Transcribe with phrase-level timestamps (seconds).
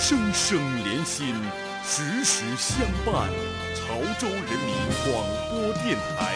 [0.00, 1.34] 生生连心，
[1.84, 3.28] 时时相伴。
[3.76, 6.34] 潮州人民广播电台。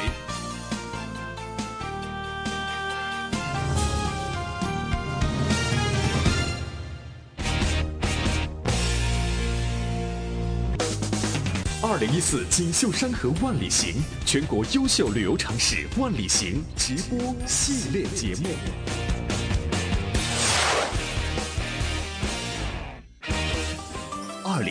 [11.82, 13.94] 二零一四锦绣山河万里行
[14.26, 19.03] 全国优秀旅游城市万里行直播系列节目。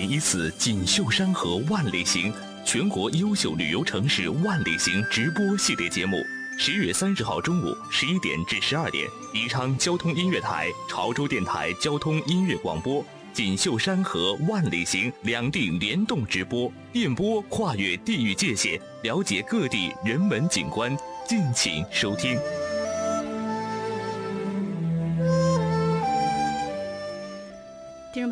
[0.04, 2.34] 一四锦绣山河万里行
[2.66, 6.18] 全国优秀旅游城市万里行直播系列节目，
[6.58, 20.96] 十月三十号中午十一点至十二点，宜昌交通音乐台、潮州电台交通音乐广播锦绣山河万里行两地联动直播，电波跨越地域界限，了解各地人文景观，
[21.28, 22.38] 敬请收听。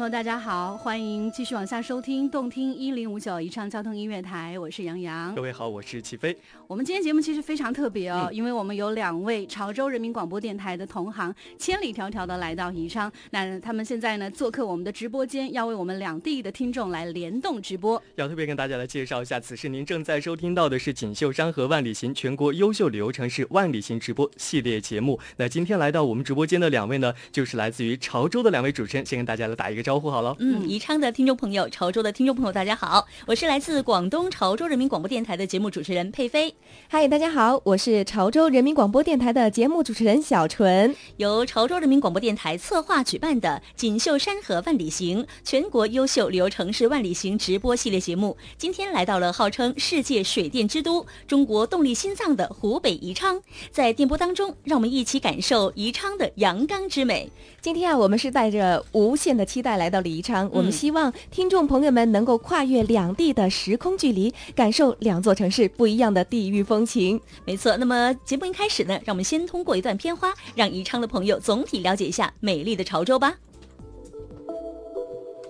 [0.01, 5.35] 朋友，大家好，欢迎继续往下收听动听一零五九宜昌交通音乐台，我是杨洋。
[5.35, 6.35] 各位好，我是齐飞。
[6.65, 18.01] 我们今天节目其实非常特别哦，嗯因为我们有两位潮州人民广播电台的同行，千里迢迢的来到宜昌，那他们现在呢做客我们的直播间，要为我们两地的听众来联动直播。
[18.15, 25.19] 要特别跟大家来介绍一下，此时您正在收听到的是锦绣山河万里行全国优秀旅游城市万里行直播系列节目。
[25.37, 30.35] 那今天来到我们直播间的两位呢，就是来自于潮州的两位主持人，先跟大家来打一个招呼好了。
[30.39, 36.53] 嗯，宜昌的听众朋友，潮州的听众朋友，大家好，我是来自广东潮州人民广播电台的节目主持人佩飞，
[36.87, 40.95] 嗨，大家好，我是潮州人民广播电台的节目主持人小纯。
[41.17, 57.29] 由潮州人民广播电台策划举办的“锦绣山河万里行”全国优秀旅游城市万里行直播系列节目，今天来到了号称世界水电之都、中国动力心脏的湖北宜昌，在电波当中，让我们一起感受宜昌的阳刚之美。
[57.61, 67.19] 今天啊，我们是带着无限的期待来到了宜昌，我们嗯希望听众朋友们能够跨越两地的时空距离，感受两座城市不一样的地域风情。
[67.45, 73.35] 没错，那么节目一开始呢，让我们先通过一段片花，让宜昌的朋友总体了解一下美丽的潮州吧。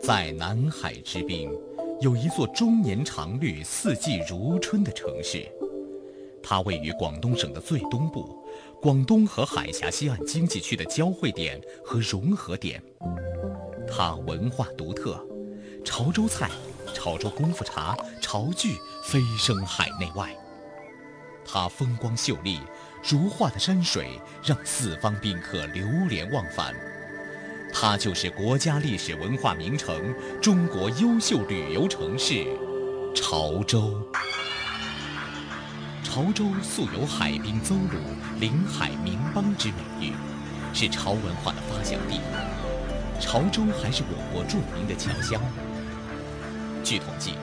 [0.01, 1.51] 在南海之滨，
[1.99, 5.45] 有一座终年常绿、四季如春的城市，
[6.41, 8.40] 它位于广东省的最东部，
[8.81, 12.81] 广东和海峡西岸经济区的交汇点和融合点。
[13.87, 15.23] 它文化独特，
[15.85, 16.49] 潮州菜、
[16.91, 18.69] 潮州功夫茶、潮剧
[19.03, 20.35] 飞升海内外。
[21.45, 22.59] 它风光秀丽，
[23.07, 26.73] 如画的山水让四方宾客流连忘返。
[27.71, 30.11] 它就是国家历史文化名城、
[30.41, 32.47] 中国优秀旅游城市
[33.13, 33.93] 潮州。
[36.13, 37.97] 潮州素有“海滨邹鲁，
[38.37, 40.11] 临海名邦”之美誉，
[40.73, 42.19] 是潮文化的发祥地。
[43.17, 45.41] 潮州还是我国著名的侨乡。
[46.83, 47.35] 据统计，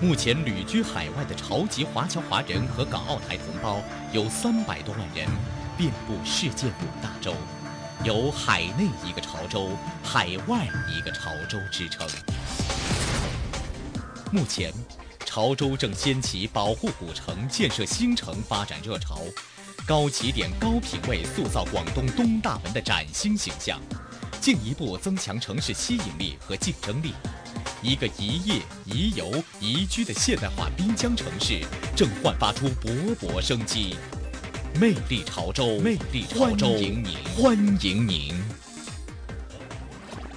[0.00, 3.82] 目前旅居海外的潮籍华侨华人和港澳台同胞
[4.12, 5.26] 有三百多万人，
[5.76, 7.34] 遍布世界五大洲。
[8.04, 9.70] 有“海内一个潮州，
[10.04, 12.06] 海外一个潮州”之称。
[14.30, 14.72] 目前，
[15.34, 19.18] 潮州正掀起保护古城、建设新城发展热潮，
[19.84, 23.80] 高起点、高品位塑造广东东大门的崭新形象，
[24.40, 27.14] 进一步增强城市吸引力和竞争力。
[27.82, 31.58] 一个宜业、宜游、宜居的现代化滨江城市
[31.96, 33.96] 正焕发出勃勃生机。
[34.78, 38.63] 魅力潮州，魅力潮州，欢迎您，欢迎您。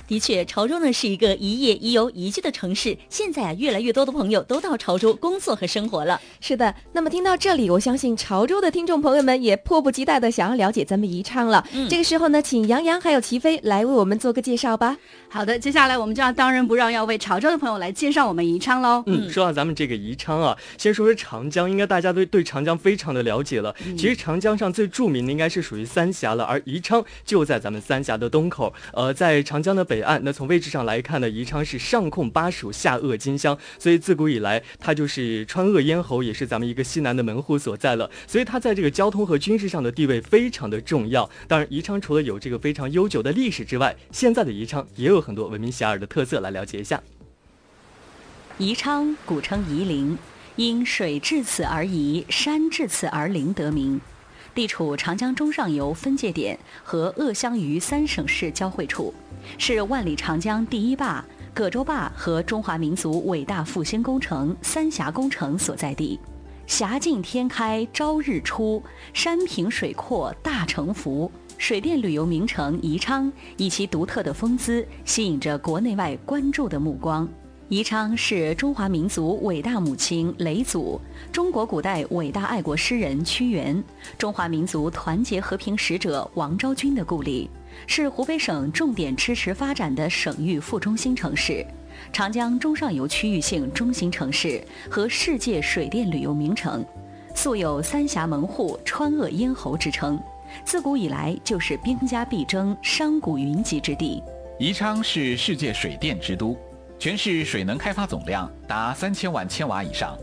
[0.07, 2.97] 的确，潮州呢是一个宜业、宜游、宜居的城市。
[3.09, 6.19] 现在啊，越来越多的朋友都到潮州工作和生活了。
[6.39, 11.65] 是的，那么听到这里，我相信潮州的听众朋友们也迫不及待的想要了解咱们宜昌了。
[11.73, 14.97] 嗯这个时候呢，请杨洋还有齐飞来为我们做个介绍吧。
[15.27, 19.03] 好的，接下来我们就要当仁不让，要为潮州的朋友来介绍我们宜昌喽。
[19.07, 23.75] 嗯，说到咱们这个宜昌啊，先说说长江，应该大家都对长江非常的了解了。
[23.97, 28.73] 其实长江上最著名的应该是属于三峡了，而宜昌就在咱们三峡的东口。
[28.93, 38.07] 呃，在长江的北北岸，那从位置上来看呢，宜昌是上控巴蜀，下扼金乡，所以自古以来它就是川鄂咽喉，也是咱们一个西南的门户所在了。
[38.27, 41.27] 所以它在这个交通和军事上的地位非常的重要。
[41.47, 47.01] 当然，宜昌除了有这个非常悠久的历史之外，现在的宜昌也有很多闻名遐迩的特色，来了解一下。
[48.59, 50.15] 宜昌古称夷陵，
[50.57, 53.99] 因水至此而夷，山至此而陵得名。
[54.57, 59.13] 地处长江中上游分界点和鄂湘渝三省市交汇处，
[59.59, 61.23] 是万里长江第一坝、
[61.53, 66.19] 葛洲坝和中华民族伟大复兴工程三峡工程所在地。
[66.65, 68.81] 峡尽天开朝日出，
[69.13, 71.31] 山平水阔大城福。
[71.59, 77.29] 水电旅游名城宜昌以其独特的风姿，吸引着国内外关注的目光。
[77.69, 80.97] 宜昌是中华民族伟大母亲嫘祖、
[81.33, 83.83] 中国古代伟大爱国诗人屈原、
[84.17, 87.49] 中华民族团结和平使者王昭君的故里，
[87.85, 91.65] 是湖北省重点支持发展的省域副中心城市，
[92.13, 96.85] 长江中上游区域性中心城市和世界水电旅游名城，
[97.35, 100.17] 素有“三峡门户、川鄂咽喉”之称。
[100.63, 104.23] 自古以来就是兵家必争、商贾云集之地。
[104.57, 106.57] 宜昌是世界水电之都。
[106.99, 110.17] 全市水能开发总量达三千万千瓦以上，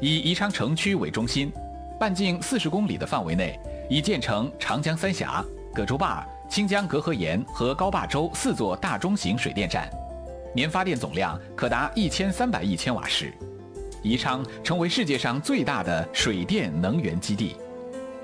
[0.00, 1.52] 以宜昌城区为中心，
[2.00, 3.58] 半径四十公里的范围内
[3.90, 5.44] 已建成长江三峡、
[5.74, 9.86] 葛洲坝、清江隔河岩和高坝洲四座大中型水电站，
[10.54, 13.30] 年发电总量可达一千三百亿千瓦时。
[14.02, 17.54] 宜昌成为世界上最大的水电能源基地。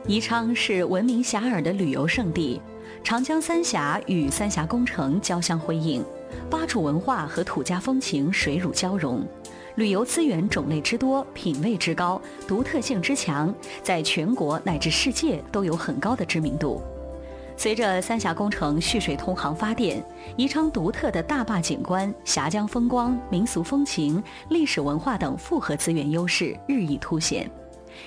[0.06, 2.62] 宜昌是闻名遐迩的旅游胜地，
[3.04, 6.02] 长江三峡与三峡工程交相辉映。
[6.48, 9.24] 巴楚文化和土家风情水乳交融，
[9.76, 16.82] 旅游资源种类之多、品位之高、独特性之强，在全国乃至世界都有很高的知名度。
[17.56, 20.02] 随着三峡工程蓄水通航发电，
[20.36, 27.50] 宜昌独特的大坝景观、峡江风光、民俗风情、历史文化等复合资源优势日益凸显。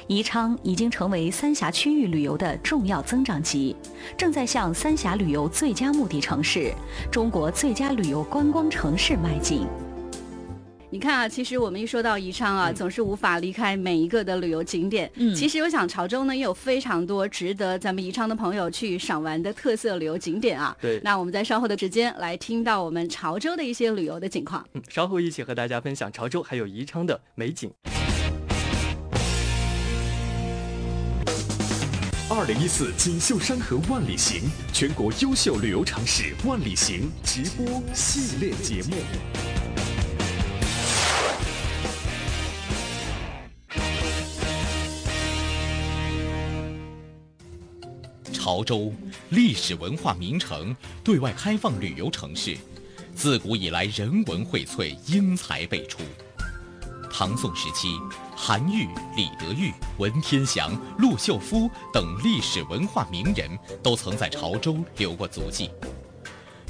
[0.07, 3.75] 宜昌已经成为三峡区域旅游的重要增长极，
[4.17, 6.73] 正在向三峡旅游最佳目的城市、
[7.11, 9.67] 中国最佳旅游观光城市迈进。
[10.89, 15.09] 你看啊，其实我们一说到宜昌啊，总是无法离开每一个的旅游景点。
[15.15, 20.77] 嗯，其实我想潮州呢也有非常多值得咱们宜昌的朋友去赏玩的特色旅游景点啊。
[20.79, 24.63] 对，那我们在稍后的时间来听到我们潮州的一些旅游的情况。
[24.73, 27.71] 嗯，稍后一起和大家分享潮州还有宜昌的美景。
[32.29, 38.95] 二零一四锦绣山河万里行，全国优秀旅游城市万里行直播系列节目。
[48.31, 48.93] 潮州，
[49.29, 50.73] 历史文化名城，
[51.03, 52.57] 对外开放旅游城市，
[53.13, 55.99] 自古以来人文荟萃，英才辈出。
[57.15, 57.99] 唐宋时期。
[58.35, 63.47] 韩愈、李德裕、文天祥、陆秀夫等历史文化名人
[63.83, 65.69] 都曾在潮州留过足迹。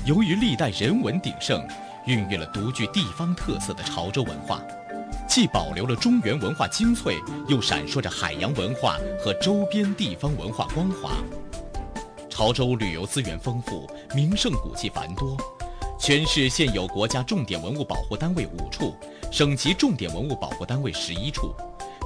[0.05, 1.65] 由于历代人文鼎盛，
[2.05, 4.61] 孕育了独具地方特色的潮州文化，
[5.29, 7.17] 既保留了中原文化精粹，
[7.47, 11.11] 又闪烁着海洋文化和周边地方文化光华。
[12.29, 15.37] 潮州旅游资源丰富，名胜古迹繁多，
[15.97, 18.93] 全市现有国家重点文物保护单位五处。
[19.33, 21.55] 省级重点文物保护单位十一处，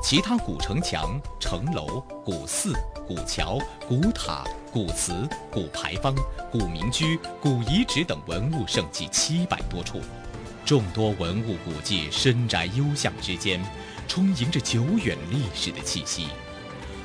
[0.01, 2.73] 其他古城墙、城楼、古寺、
[3.05, 6.15] 古桥、古塔、古祠、古牌坊、
[6.49, 9.99] 古民居、古遗址等文物盛迹七百多处，
[10.63, 13.61] 众多文物古迹深宅幽巷之间，
[14.07, 16.27] 充盈着久远历史的气息。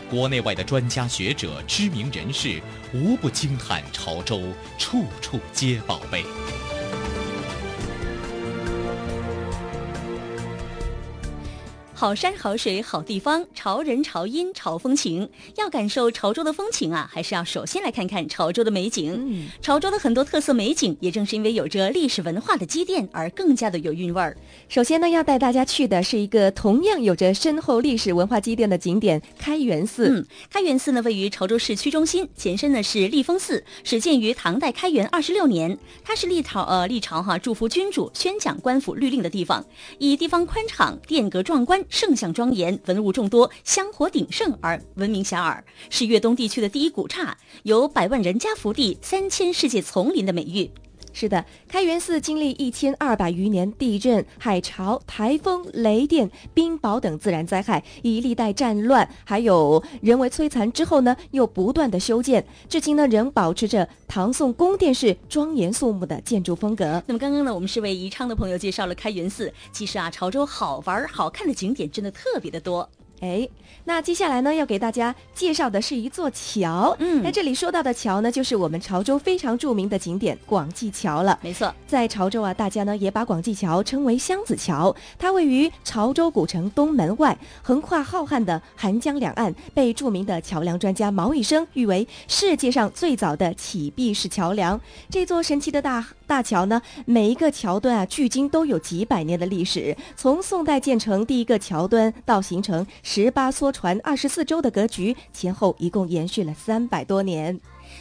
[0.09, 2.63] 国内外的专家学者、知名人士
[2.95, 4.41] 无不惊叹：潮州
[4.79, 6.25] 处处皆宝贝。
[12.03, 15.31] 好山好水好地方，潮人潮音潮风情。
[15.57, 19.15] 要感受潮州的风情啊，还是要首先来看看潮州的美景。
[19.31, 24.37] 嗯，潮州的很多特色美景，也正是因为有着历史文化的积淀，而更加的有韵味儿。
[24.69, 30.09] 首先呢，要带大家去的是一个同样有着深厚历史文化积淀的景点——开元寺。
[30.09, 35.79] 嗯，开元寺呢，位于潮州市区中心，前身呢是立峰寺，始建于唐代开元二十六年。
[36.03, 39.65] 它是历朝呃历朝哈祝福君主、宣讲官府律令的地方，
[39.99, 41.81] 以地方宽敞、殿阁壮观。
[41.93, 50.71] 圣像庄严，文物众多，香火鼎盛而闻名遐迩，是粤东地区的第一古刹，有百万人家福地、三千世界丛林的美誉。
[51.13, 67.03] 是的，开元寺经历一千二百余年地震、海潮、台风、雷电、冰雹等自然灾害，以历代战乱还有人为摧残之后呢，又不断的修建，至今呢仍保持着唐宋宫殿式庄严肃穆的建筑风格。
[67.07, 72.89] 那么刚刚呢，我们是为宜昌的朋友介绍了开元寺，其实啊，潮州好玩好看的景点真的特别的多。
[73.23, 73.49] 哎，
[73.85, 76.95] 那接下来呢，要给大家介绍的是一座桥。
[76.99, 81.39] 嗯，那这里说到的桥呢，就是我们潮州非常著名的景点广济桥了。
[81.41, 84.93] 没错，在潮州啊，大家呢也把广济桥称为箱子桥。
[85.21, 94.81] 它位于潮州古城东门外，横跨浩瀚的韩江两岸，被著名的桥梁专家毛以生誉为世界上最早的起闭式桥梁。
[95.09, 99.95] 这座神奇的大大桥呢，每一个桥墩啊，距今都有几百年的历史。
[100.17, 102.87] 从宋代建成第一个桥墩到形成。
[103.03, 107.61] 十八艘船二十四周的格局，前后一共延续了三百多年。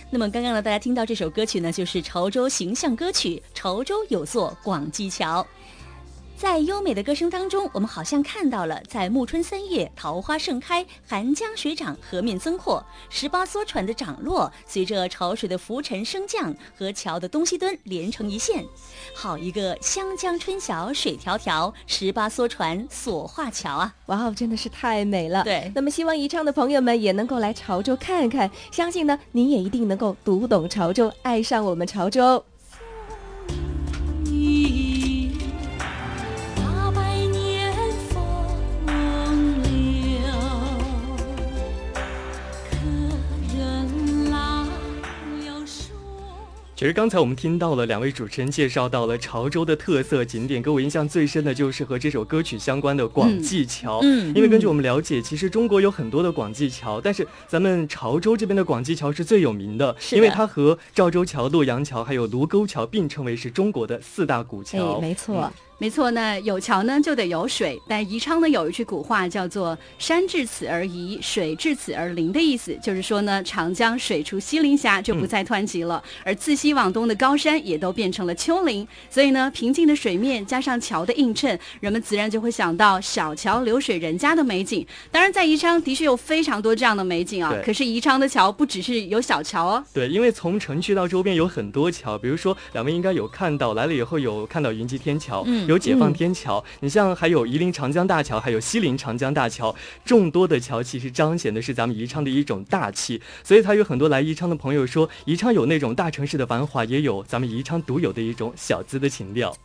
[0.10, 5.44] 那么刚刚呢，大家听到这首歌曲呢，就是潮州形象歌曲《潮州有座广济桥》。
[6.42, 18.66] 在优美的歌声当中，我们好像看到了，在暮春三月，桃花盛开，寒江水涨，河面增阔，十八艘船的涨落，随着潮水的浮沉升降，和桥的东西墩连成一线，
[19.14, 23.94] 好一个湘江春晓水迢迢，十八艘船锁画桥啊！
[24.08, 25.44] 哇哦，真的是太美了。
[25.44, 32.44] 对，那么希望宜昌的朋友们也能够来潮州看看，相信呢，您也一定能够读懂潮州，爱上我们潮州。
[46.82, 54.00] 其实刚才我们听到了两位主持人介绍到了潮州的特色景点，给我印象最深的就是和这首歌曲相关的广济桥。
[54.02, 65.00] 嗯，因为根据我们了解，其实中国有很多的广济桥，但是咱们潮州这边的广济桥是最有名的，因为它和赵州桥、洛阳桥还有卢沟桥并称为是中国的四大古桥。
[65.00, 65.54] 没错。
[65.82, 67.82] 没错，那有桥呢就得有水。
[67.88, 78.88] 但宜昌呢有一句古话叫做“山至此而移，水至此而临”的意思，就是说呢，长江水出西陵峡就不再湍急了，而自西往东的高山也都变成了丘陵。
[79.10, 84.86] 所以呢，平静的水面加上桥的映衬，人们自然就会想到小桥流水人家的美景。
[85.10, 87.56] 当然，在宜昌的确有非常多这样的美景啊。
[87.66, 89.84] 可是宜昌的桥不只是有小桥哦。
[89.92, 95.44] 对，因为从城区到周边有很多桥，比如说两位应该有看到来了以后有看到云集天桥。
[95.48, 95.71] 嗯。
[95.72, 99.74] 有解放天桥，你像还有夷陵长江大桥，还有西陵长江大桥，
[100.04, 109.56] 众多的桥其实彰显的是咱们宜昌的一种大气，所以他有很多来宜昌的朋友说，宜昌有那种大城市的繁华，也有咱们宜昌独有的一种小资的情调。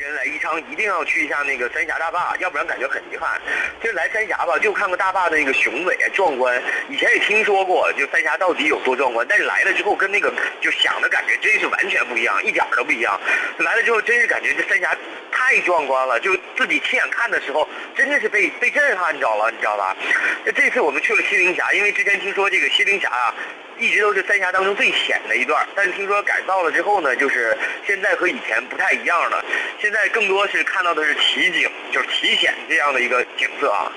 [0.00, 3.38] 人来宜昌一定要去一下那个三峡大坝，要不然感觉很遗憾。
[3.82, 6.60] 就来三峡吧，就看个大坝的那个雄伟壮观。
[6.88, 13.20] 以前也听说过，就三峡到底有多壮观，但是来了之后跟那个就想的感觉真是完全不一样，一点都不一样。
[13.58, 14.96] 来了之后真是感觉这三峡
[15.30, 19.96] 太壮观了，就自己亲眼看的时候真的是被被震撼着了，你知道吧？
[20.44, 23.34] 那这次我们去了西陵峡，因为之前听说这个西陵峡啊。
[23.78, 29.42] 一直都是三峡当中最险的一段，但是听说改造了之后呢，就是现在和以前不太一样了。
[29.80, 33.90] 现在更多是看到的是奇景，就是奇险这样的一个景色啊。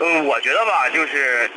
[0.00, 1.48] 嗯，我觉得吧，就是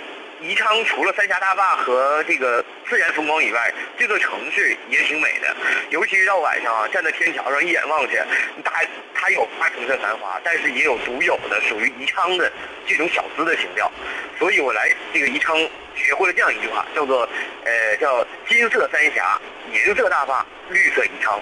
[0.47, 5.55] 宜昌除了三峡大坝和这个自然风光以外，这座城市也挺美的。
[5.89, 8.19] 尤其是到晚上啊，站在天桥上一眼望去，
[8.63, 8.83] 它
[9.15, 12.51] 它有大城市繁华，但是也有独有的属于宜昌的
[12.85, 13.91] 这种小资的情调。
[14.37, 15.57] 所以我来这个宜昌。
[15.97, 17.21] 学会了这样一句话，叫做
[17.63, 19.39] “呃，叫金色三峡，
[19.71, 21.39] 银色大坝，绿色宜昌”。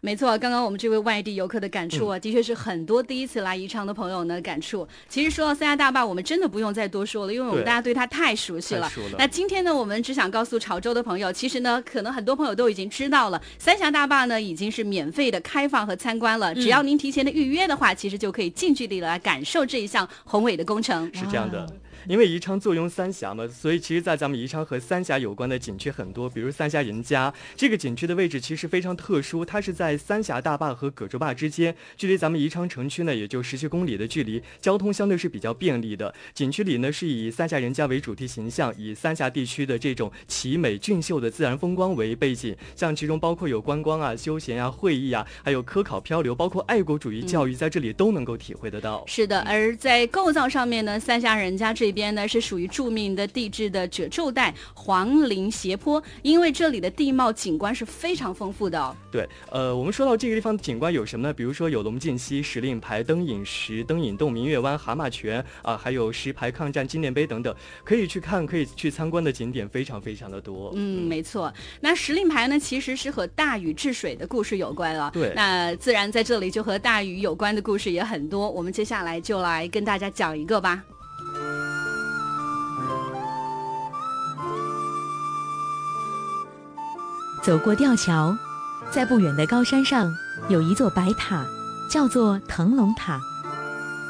[0.00, 4.86] 没错，刚刚我们这位外地游客的感触啊，的确是很多第一次来宜昌的朋友呢感触。
[5.08, 8.90] 其实说到三峡大坝，我们真的不用再多说了，因为我们大家对它太熟悉了。
[9.18, 16.54] 那今天呢，我们只想告诉潮州的朋友，其实呢，可能很多朋友都已经知道了，三峡大坝呢已经是免费的开放和参观了。
[16.54, 21.10] 只要您提前的预约的话，其实就可以近距离来感受这一项宏伟的工程。
[21.12, 21.66] 是这样的。
[22.06, 36.14] 因为宜昌坐拥三峡嘛，所以其实，在咱们宜昌和三峡有关的景区很多，比如三峡人家这个景区的位置其实非常特殊，它是在三峡大坝和葛洲坝之间，距离咱们宜昌城区呢也就十七公里的距离，交通相对是比较便利的。
[36.32, 49.04] 景区里呢是以三峡人家为主题形象，以三峡地区的这种奇美俊秀的自然风光为背景，像其中包括有观光啊、休闲啊、会议啊，还有科考漂流，包括爱国主义教育，在这里都能够体会得到。
[49.06, 51.87] 是的，而在构造上面呢，三峡人家这。
[51.88, 58.96] 这边呢是属于著名的地质的褶皱带黄陵斜坡，因为这里的地貌景观是非常丰富的。
[59.10, 61.32] 对，呃，我们说到这个地方的景观有什么呢？
[61.32, 70.70] 比如说有龙镜溪、石令牌、灯影石、灯影洞、明月湾、蛤蟆泉啊，还有石牌抗战纪念碑等等，可以去看、可以去参观的景点非常非常的多。
[70.76, 71.50] 嗯，没错。
[71.80, 75.10] 那石令牌呢，其实是和大禹治水的故事有关了。
[75.10, 78.50] 对，那自然在这里就和大禹有关的故事也很多。
[78.50, 80.84] 我们接下来就来跟大家讲一个吧。
[87.48, 88.36] 走过吊桥，
[88.90, 90.14] 在不远的高山上
[90.50, 91.46] 有一座白塔，
[91.90, 93.18] 叫做腾龙塔。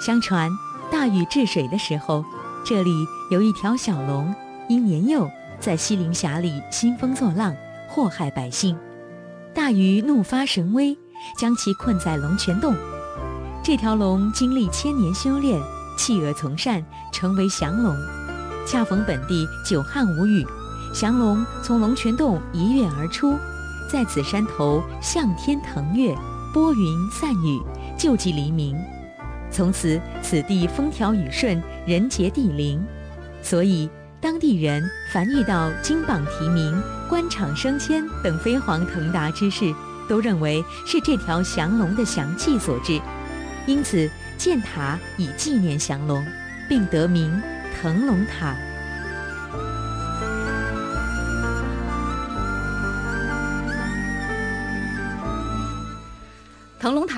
[0.01, 0.51] 相传
[0.91, 2.25] 大禹治水的时候，
[2.65, 4.35] 这里有一条小龙，
[4.69, 5.31] 因年幼
[5.61, 7.55] 在西陵峡里兴风作浪，
[7.89, 8.77] 祸害百姓。
[9.55, 10.99] 大禹怒发神威，
[11.39, 12.75] 将其困在龙泉洞。
[13.63, 15.63] 这条龙经历千年修炼，
[15.97, 17.97] 弃恶从善，成为降龙。
[18.67, 20.45] 恰逢本地久旱无雨。
[20.93, 23.37] 降龙从龙泉洞一跃而出，
[23.91, 26.15] 在此山头向天腾跃，
[26.53, 27.61] 拨云散雨，
[27.97, 28.77] 救济黎民。
[29.51, 32.85] 从此，此地风调雨顺，人杰地灵。
[33.43, 33.89] 所以，
[34.21, 39.73] 当地人凡遇到金榜题名、官场升迁等飞黄腾达之事，
[40.09, 43.01] 都认为是这条降龙的祥气所致，
[43.67, 46.25] 因此建塔以纪念降龙，
[46.69, 47.41] 并得名
[47.81, 48.55] 腾龙塔。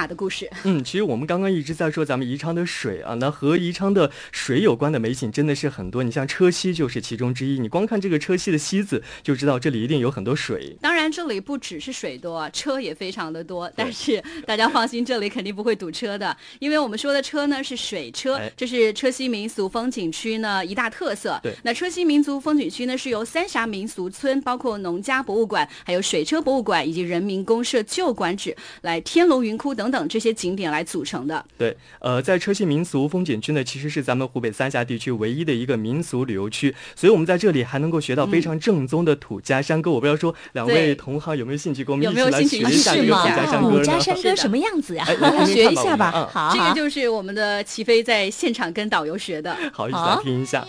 [0.07, 0.51] 的故事。
[0.65, 6.03] 嗯，其实我们刚刚一直在说咱们宜昌的水啊，那和宜昌的水有关的美景真的是很多。
[6.03, 10.77] 你像车溪就是其中之一，你光看这个车溪的溪字就知道这里一定有很多水。
[10.81, 13.71] 当然，这里不只是水多， 车也非常的多。
[13.77, 21.39] 但是大家放心，这里肯定不会堵车的，因为我们说的车呢是水车，这是车溪民俗风景区呢一大特色。
[21.43, 31.45] 对，那车溪民俗风景区呢是由三峡民俗村、包括农家博物馆、还有水车博物馆以及人民公社旧馆址来天龙云窟等等这些景点来组成的。
[31.59, 39.91] 对，呃，在车溪民俗风景区呢，其实是咱们湖北三峡地区唯一的一个民俗旅游区，所以我们在这里还能够学到非常正宗的土家山歌。
[39.91, 42.15] 我不知道说两位同行有没有兴趣跟我们一
[42.47, 45.05] 起来学一下这个土家山歌土家山歌什么样子呀？
[45.21, 46.29] 来学一下吧。
[46.33, 49.57] 好，这个就是我们的齐飞在现场跟导游学的。
[49.73, 50.67] 好，一起来听一下。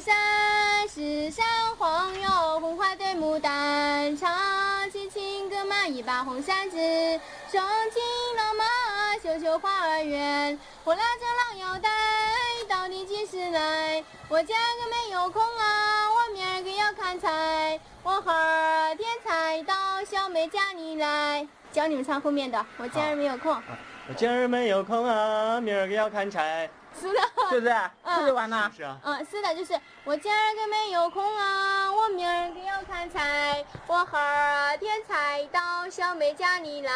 [0.00, 0.14] 山
[0.88, 1.44] 石上
[1.78, 7.60] 黄油红花对牡丹，唱起情歌嘛一把红扇子，送
[7.90, 8.02] 进
[8.36, 11.88] 了马绣绣花儿园，我拉着郎腰带，
[12.68, 14.04] 到底几时来？
[14.28, 18.32] 我今儿个没有空啊，我明儿个要看菜，我后
[18.96, 21.46] 天才到小妹家里来。
[21.72, 23.56] 教你们唱后面的，我今儿没有空。
[24.08, 26.70] 我今儿没有空啊，明儿个要砍柴。
[26.98, 27.20] 是的，
[27.50, 27.74] 是不是？
[28.04, 28.70] 嗯，是完了。
[28.76, 28.96] 是啊。
[29.02, 29.72] 嗯，是的，就是
[30.04, 34.18] 我今儿个没有空啊，我明儿个要砍柴，我后
[34.78, 35.60] 天才到
[35.90, 36.92] 小美家里来。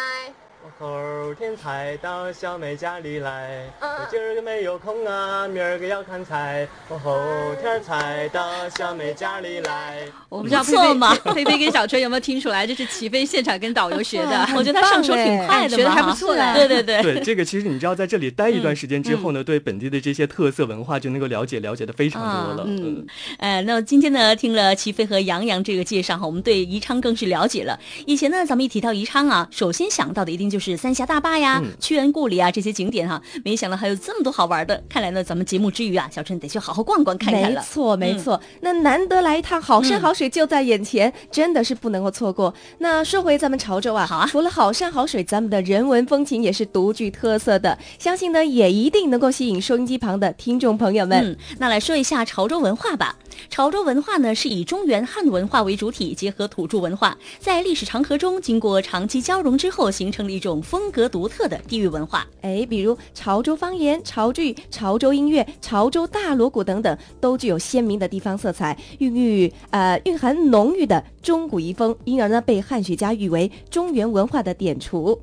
[0.62, 7.18] 我后天才到小美家里来，我今儿个没有空啊，明儿个要砍柴，我后
[7.62, 10.02] 天才到小美家里来。
[10.28, 14.46] 我不知道菲菲菲菲跟小春有没有听出来，这是齐飞现场跟导游学的。
[14.54, 16.54] 我觉得他上手挺快的，学的还不错的。
[16.54, 16.99] 对对对。
[17.02, 22.64] 对，这个其实你知道，在这里待一段时间之后呢，对本地的这些特色文化就能够了解了解的非常多了。
[22.66, 23.04] 嗯，
[23.38, 27.78] 呃，那今天呢，听了齐飞和杨洋这个介绍哈，我们对宜昌更是了解了。
[28.06, 31.40] 以前呢，咱们一提到宜昌啊，首先想到的一定就是三峡大坝。
[31.40, 34.82] 呀，屈原故里啊，这些景点哈，没想到还有这么多好玩的。
[34.90, 37.60] 看来呢，咱们节目之余啊，小春得去好好逛逛看看了。
[37.60, 42.52] 没错，没错，那难得来一趟，好山好水就在眼前，真的是不能够错过。
[42.78, 51.18] 那说回咱们潮州啊，好啊，除了好山好水，咱们的人文风情也是独具特色的，相信呢也一定能够吸引收音机旁的听众朋友们。
[51.32, 53.16] 嗯，那来说一下潮州文化吧。
[53.48, 62.26] 潮州文化呢，是以中原汉文化为主体，结合土著文化，在历史长河中经过长期交融之后，形成了一种风格独特的地域文化。
[62.42, 75.18] 哎，比如潮州方言、潮剧、潮州音乐、潮州大锣鼓等等，都具有鲜明的地方色彩，孕育呃蕴含浓郁的中古遗风，因而呢被汉学家誉为中原文化的典雏。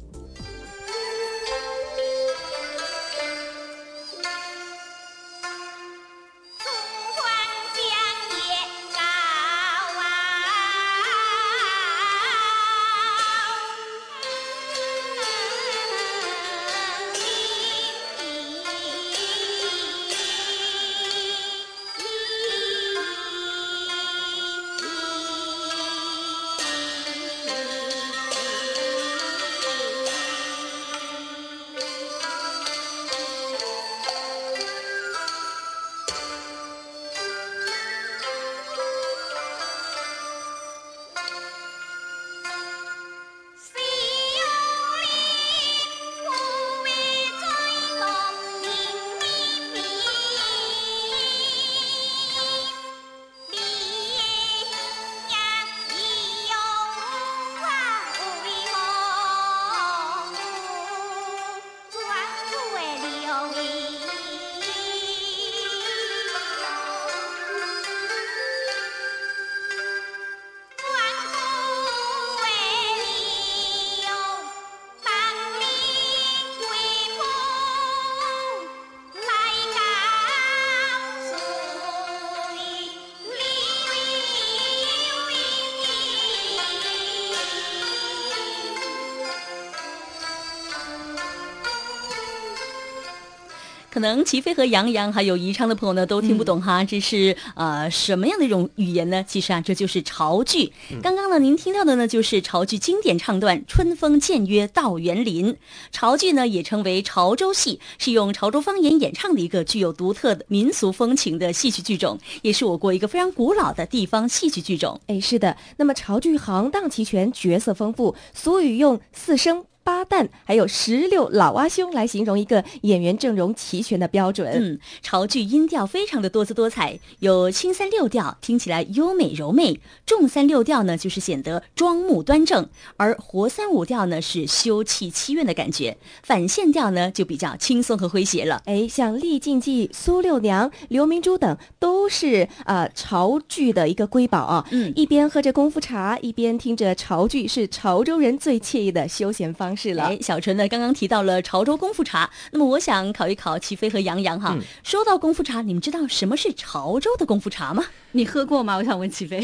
[93.97, 99.25] 可能齐飞和杨洋还有宜昌的朋友呢都听不懂哈，这是呃什么样的一种语言呢？
[99.27, 100.71] 其实啊，这就是潮剧。
[101.01, 105.51] 刚刚呢，您听到的呢就是潮剧经典唱段《春风渐约到园林》。
[105.91, 115.01] 潮剧呢也称为潮州戏，是用潮州方言演唱的一个具有独特的民俗风情的戏曲剧种，也是我国一个非常古老的地方戏曲剧种。
[115.07, 115.57] 哎，是的。
[115.75, 119.65] 那么潮剧行当齐全，角色丰富，俗语用四声。
[119.87, 124.51] 八旦还有十六老阿兄来形容一个演员阵容齐全的标准。
[124.53, 132.65] 嗯，潮剧音调非常的多姿多彩，有轻三六调，听起来优美柔媚；重三六调呢，就是显得庄木端正；
[132.97, 138.61] 而活三五调呢，是休憩凄怨的感觉；反线调呢，就比较轻松和诙谐了。
[138.65, 144.67] 哎，像丽静记、苏六娘、刘明珠等，都是呃潮剧的一个瑰宝啊。
[144.71, 149.76] 嗯，一边喝着功夫茶，一边听着潮剧，是潮州人最惬意的休闲方。
[149.77, 154.57] 是了，哎，小陈呢刚刚提到了潮州功夫茶，那么我想考一考齐飞和杨洋哈。
[154.83, 157.85] 说到功夫茶，你们知道什么是潮州的功夫茶吗？
[158.13, 158.75] 你喝过吗？
[158.75, 159.41] 我想问齐飞。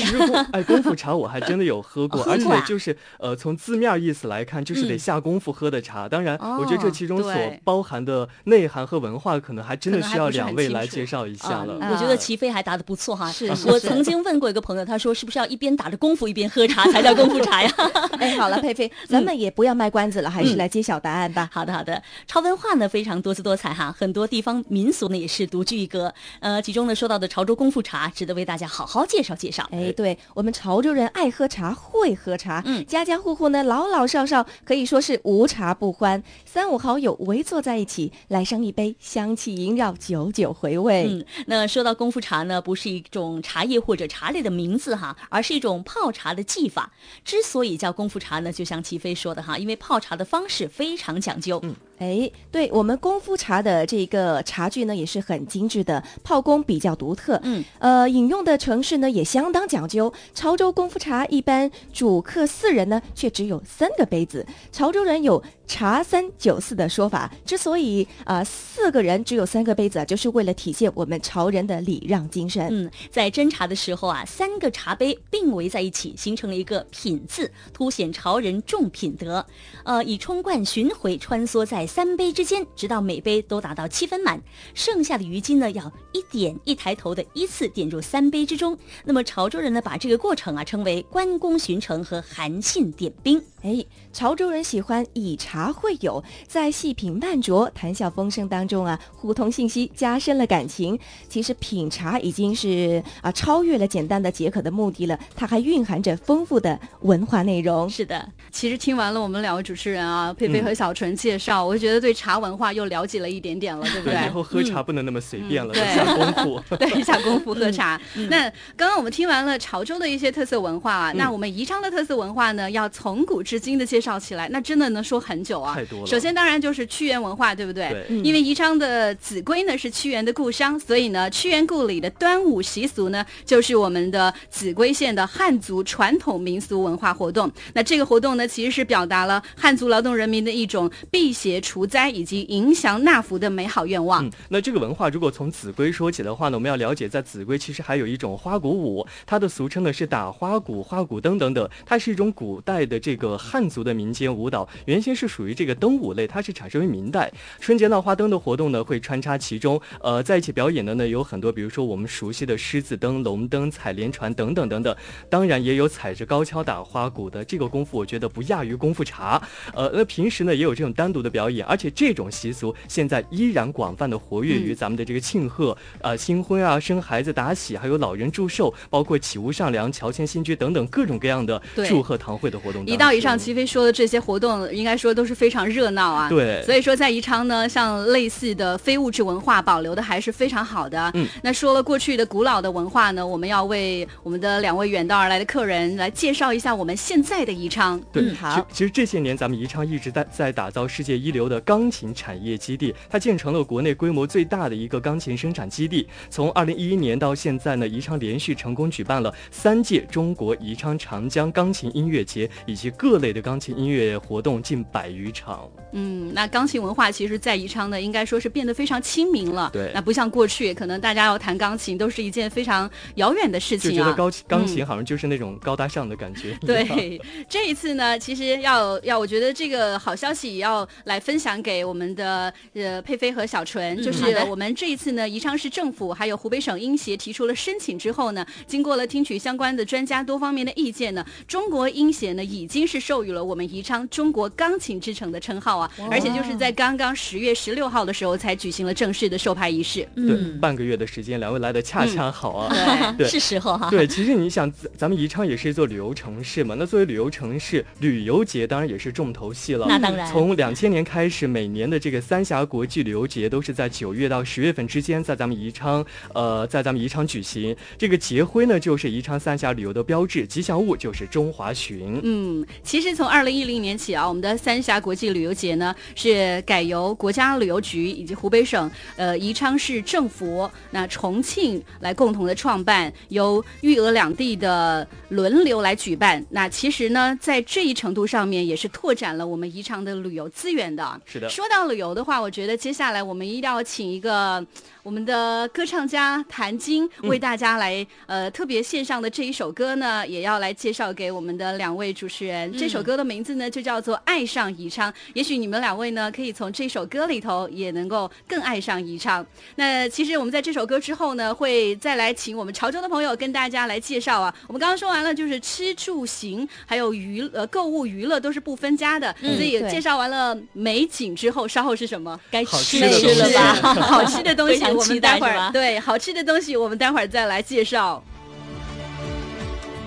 [0.52, 6.08] 哎，功夫茶我还真的有喝过，而且就是呃，从字面意思来看，就是得下功夫喝的茶。
[6.08, 11.78] 当然，我觉得这其中所包含的内涵和文化，可能还真的需要两位来介绍一下了。
[11.92, 13.32] 我觉得齐飞还答的不错哈。
[13.32, 17.72] 是，我曾经问过一个朋友，他说是不是要一边打着功夫一边喝茶才叫功夫茶呀？
[18.20, 21.50] 哎，好了，佩佩，咱们也不要卖关子了，还是来揭晓答案吧。
[21.52, 22.02] 好的，好的。
[22.28, 26.14] 潮文化呢非常多姿多彩哈，很多地方民俗呢也是独具一格。
[26.40, 29.68] 呃，其中呢说到的潮州功夫茶，值得为大家好好介绍介绍。
[29.72, 36.24] 哎，对我们潮州人爱喝茶，会喝茶，嗯，家家户户呢老老少少可以说是无茶不欢。
[36.46, 41.08] 三五好友围坐在一起，来上一杯，香气萦绕，久久回味。
[41.10, 46.92] 嗯，那说到功夫茶呢，不是一种茶叶或者茶类的名字哈，而是一种泡茶的技法。
[47.24, 51.60] 之所以叫功夫茶呢，就像齐飞说的哈，因为泡茶的方式非常讲究。
[51.64, 57.40] 嗯，哎，对我们功夫茶的这个茶具呢，也是很精致的，泡工比较独特。
[57.44, 60.12] 嗯，呃，饮用的城市呢也相当讲究。
[60.34, 64.46] 潮州功夫茶一般主客四人呢，却只有三个杯子。
[64.72, 65.42] 潮州人有。
[65.66, 72.68] 茶三酒四的说法，之所以啊四个人只有三个杯子，就是为了体现我们潮人的礼让精神。
[72.70, 79.46] 嗯，在斟茶的时候啊，三个茶杯并围在一起，形成了一个品字，凸显潮人重品德。
[79.84, 84.42] 呃，以冲冠巡回穿梭在三杯之间，直到每杯都达到七分满，
[84.74, 88.78] 剩下的余金呢，要一点一抬头的依次点入三杯之中。
[89.04, 93.42] 那么潮州人呢，把这个过程啊称为关公巡城和韩信点兵。
[93.62, 101.00] 哎，潮州人喜欢以茶会友，在细品慢酌、谈笑风生当中啊，互通信息，加深了感情。
[101.30, 107.90] 其实品茶已经是啊超越了简单的解渴的目的了，它还蕴含着丰富的文化内容。
[107.90, 114.28] 是的，其实听完了我们两位主持人啊，佩佩和小纯介绍，我觉得对茶文化又了解了一点点了，对不对？
[114.28, 116.62] 以后喝茶不能那么随便了，下功夫。
[116.78, 118.00] 对，下功夫喝茶。
[118.30, 125.74] 那刚刚我们听完了潮州的一些特色文化啊，那我们宜昌的特色文化呢，要从古至至今的介绍起来，那真的能说很久啊！
[125.74, 126.08] 太多了。
[126.08, 127.90] 首先，当然就是屈原文化，对不对？
[128.08, 128.18] 对。
[128.22, 137.52] 因为宜昌的秭归呢是屈原的故乡，所以呢，屈原故里的端午习俗呢，就是我们的秭归县的汉族传统民俗文化活动。
[137.74, 144.26] 那这个活动呢，其实是表达了汉族劳动人民的一种辟邪除灾以及迎祥纳福的美好愿望。
[144.26, 144.32] 嗯。
[144.50, 153.34] 那这个文化如果从秭归说起的话呢，我们要了解，在秭归其实还有一种花鼓舞，它的俗称呢是打花鼓、花鼓灯等等，它是一种古代的这个。
[153.44, 157.32] 汉族的民间舞蹈原先是属于这个灯舞类，它是产生于明代。
[157.60, 159.82] 春节闹花灯的活动呢，会穿插其中。
[160.00, 164.96] 呃，在一起表演的呢有很多，比如说我们熟悉的狮子灯、龙灯、采莲船等等等等。
[165.30, 169.42] 当然也有踩着高跷打花鼓的这个功夫，我觉得不亚于功夫茶。
[169.74, 182.86] 呃，那平时呢也有这种单独的表演，而且这种习俗现在依然广泛的活跃于咱们的这个庆贺、呃新婚啊、生孩子打喜，还有老人祝寿，包括起屋上梁、乔迁新居等等各种各样的祝贺堂会的活动。
[182.86, 183.34] 一到以上。
[183.34, 186.30] 齐飞说的这些活动，应该说都是非常热闹啊。
[186.30, 191.12] 对，所以说在宜昌呢，像类似的非物质文化保留的还是非常好的。
[191.14, 198.02] 嗯，那说了过去的古老的文化呢，我们要为我们的两位远道而来的客人来介绍一下我们现在的宜昌。
[198.12, 198.66] 对，好。
[198.72, 206.08] 其实这些年咱们宜昌一直在在打造世界一流的钢琴产业基地，它建成了国内规模最大的一个钢琴生产基地。
[206.30, 215.70] 从二零一一年到现在呢，宜昌连续成功举办了三届中国宜昌长江钢琴音乐节以及各类的钢琴音乐活动近百余场。
[215.92, 219.70] 嗯，那钢琴文化其实，在宜昌呢，应该说是变得非常亲民了。
[219.74, 223.94] 对，那不像过去，可能大家要弹钢琴都是一件非常遥远的事情啊。
[223.94, 226.58] 就觉得高钢琴好像就是那种高大上的感觉。
[226.66, 231.34] 对，这一次呢，其实要要，我觉得这个好消息也要来分。
[231.34, 250.08] 分享给我们的呃佩菲和小纯，就是我们这一次呢，宜昌市政府还有湖北省音协提出了申请之后呢，经过了听取相关的专家多方面的意见呢，中国音协呢已经是授予了我们宜昌中国钢琴之城的称号啊，而且就是在刚刚十月十六号的时候才举行了正式的授牌仪式。
[250.16, 253.90] 对，半个月的时间，两位来的恰恰好啊，对， 是时候哈。
[253.90, 259.86] 对，其实你想，咱们宜昌也是一座旅游城市嘛，那作为旅游城市，旅游节当然也是重头戏了。
[259.90, 267.76] 那当然，从两千年开始，每年的这个三峡国际旅游节都是在九月到十月份之间，在咱们宜昌，呃，在咱们宜昌举行。
[267.98, 272.20] 这个节徽呢，就是宜昌三峡旅游的标志，吉祥物就是中华鲟。
[272.24, 286.46] 嗯，其实从二零一零年起啊，我们的三峡国际旅游节呢是改由国家旅游局以及湖北省呃宜昌市政府、那重庆来共同的创办，由豫鄂两地的轮流来举办。
[286.50, 291.22] 那其实呢，在这一程度上面也是拓展了我们宜昌的旅游资源的。
[291.26, 291.50] 是的。
[291.50, 294.66] 说到旅游的话，我觉得接下来我们一定要请一个
[295.02, 302.72] 我们的歌唱家谭晶为大家来呃特别献上的这一首歌呢，也要来介绍给我们的两位主持人。
[302.78, 305.12] 这首歌的名字呢就叫做《爱上宜昌》。
[305.34, 309.46] 也许你们两位呢可以从这首歌里头也能够更爱上宜昌。
[309.76, 314.54] 那其实我们在这首歌之后呢，会再来请我们潮州的朋友跟大家来介绍啊。
[314.68, 322.40] 我们刚刚说完了，就是吃住行还有娱呃购物娱乐都是不分家的，所以介绍完了美景之后，稍后是什么？
[322.52, 323.50] 该吃吃了
[323.84, 323.94] 吧？
[323.96, 328.24] 好吃的东西，我们待会儿对好吃的东西，我们待会儿再来介绍。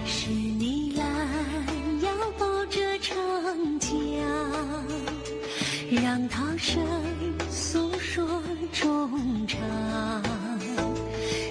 [0.07, 0.31] 是
[5.90, 6.85] 让涛声
[7.49, 9.61] 诉说衷肠。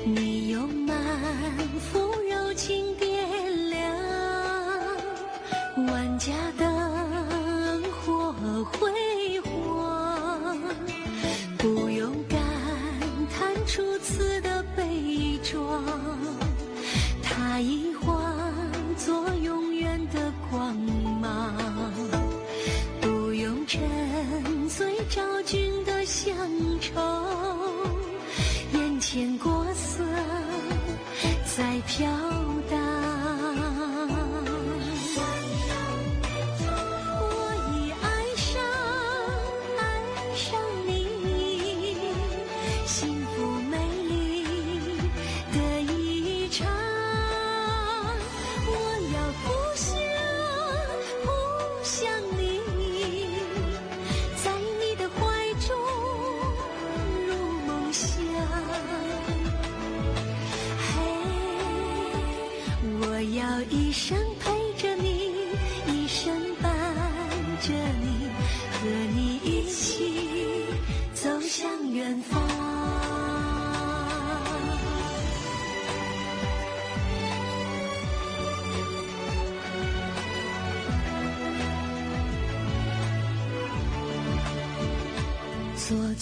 [0.06, 0.98] 你用满
[1.80, 3.96] 腹柔情点亮
[5.88, 10.58] 万家灯火辉煌，
[11.58, 12.38] 不用感
[13.34, 15.82] 叹初次的悲壮，
[17.24, 18.36] 它已化
[18.98, 20.76] 作永远的光
[31.98, 32.35] 飘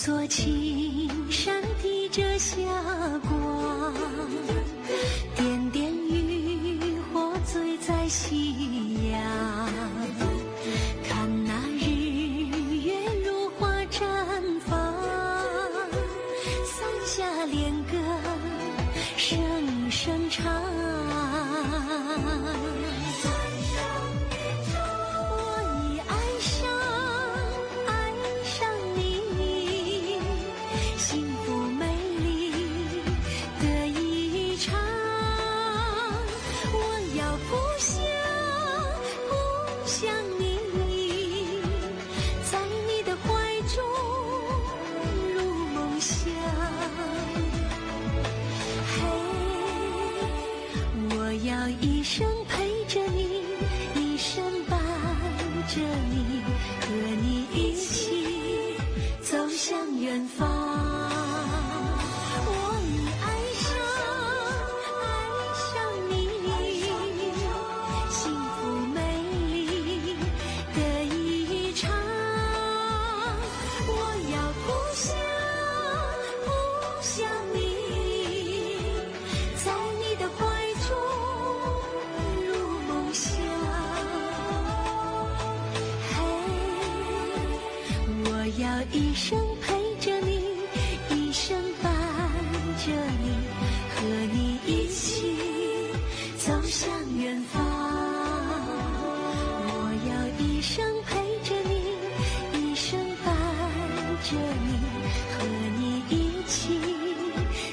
[0.05, 2.57] 座青山披着霞
[3.21, 3.93] 光，
[5.33, 9.21] 点点渔火醉在夕阳。
[11.07, 11.85] 看那日
[12.83, 14.75] 月如花绽放，
[16.65, 17.73] 三峡恋
[104.23, 104.79] 着你，
[105.37, 105.45] 和
[105.77, 106.79] 你一起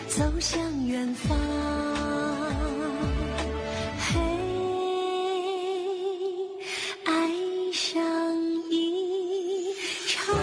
[0.08, 1.38] 走向远方。
[3.98, 4.18] 嘿，
[7.04, 7.12] 爱
[7.72, 8.02] 上
[8.68, 9.72] 一
[10.08, 10.34] 场。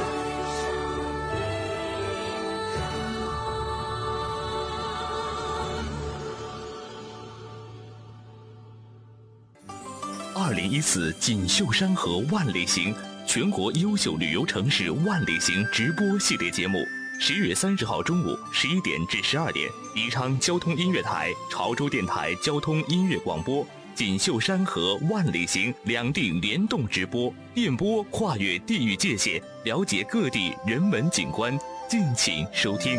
[10.33, 12.95] 二零一四锦绣山河万里行
[13.27, 16.79] 全国优秀旅游城市万里行直播系列节目，
[17.19, 31.59] 十月三十号中午十一点至十二点，宜昌交通音乐台、潮州电台交通音乐广播、锦绣山河万里行两地联动直播，电波跨越地域界限，了解各地人文景观，
[31.89, 32.97] 敬请收听。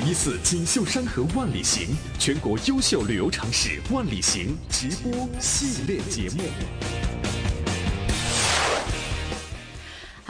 [0.00, 6.99] 零一四锦绣山河万里行全国优秀旅游城市万里行直播系列节目。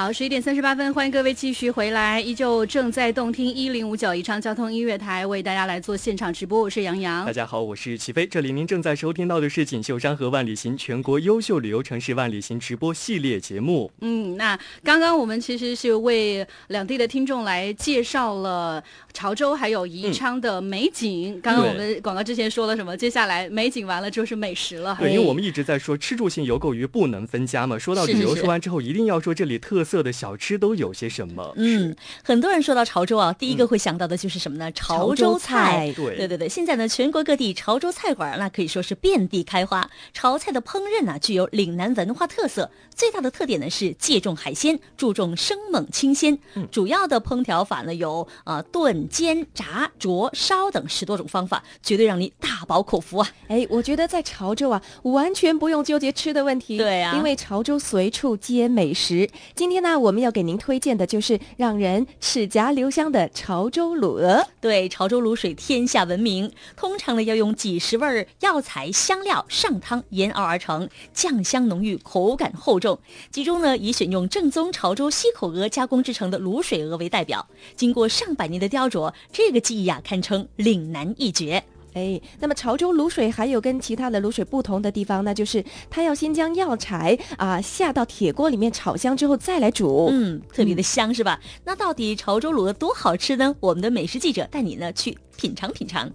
[0.00, 7.26] 好，十一点三十八分，欢迎各位继续回来，依旧正在动听一零五九宜昌交通音乐台为大家来做现场直播，我是杨洋。
[7.26, 13.92] 大家好，我是齐飞，这里您正在收听到的是锦绣山河万里行全国优秀旅游城市万里行直播系列节目。
[14.00, 18.82] 嗯，那刚刚我们其实是为两地的听众来介绍了
[19.12, 21.38] 潮州还有宜昌的美景。
[21.42, 22.96] 刚刚我们广告之前说了什么？
[22.96, 24.96] 接下来美景完了就是美食了。
[24.98, 27.78] 对，因为我们一直在说吃住行游购娱不能分家嘛。
[27.78, 31.52] 说到旅游，说完之后一定要说这里特色的小吃都有些什么。
[31.56, 34.70] 嗯，很多人说到潮州啊，第一个会想到的就是什么呢？
[34.72, 35.92] 潮州菜。
[35.96, 39.90] 对对对对，现在呢，全国各地潮州菜馆那可以说是遍地开花。
[40.14, 46.38] 潮菜的烹饪呢，具有岭南文化特色，最大的特点呢是借重海鲜，注重生猛清鲜。
[46.54, 53.28] 嗯，主要的烹调法呢有呃炖、煎、炸、灼、烧等十多种方法，绝对让你大饱口福啊！
[53.48, 56.78] 哎，我觉得在潮州啊，完全不用纠结吃的问题。
[56.78, 59.28] 对啊，因为潮州随处皆美食。
[59.54, 64.46] 今天呢，我们要给您推荐的就是让人齿颊留香的潮州卤鹅。
[64.60, 72.98] 对，潮州卤水天下闻名，通常呢要用几十味药材香料上汤研熬而成，酱香浓郁，口感厚重。
[73.30, 81.64] 其中呢，以选用正宗潮州溪口鹅加工制成的卤水鹅为代表，经过上百年的雕琢，这个技艺啊，堪称岭南一绝。
[81.94, 91.40] 哎，那么潮州卤水还有跟其他的卤水不同的地方，那就是它要先将药材啊下到铁锅里面炒香之后再来煮，嗯，特别的香是吧？
[91.64, 93.54] 那到底潮州卤鹅多好吃呢？
[93.60, 96.10] 我们的美食记者带你呢去品尝品尝。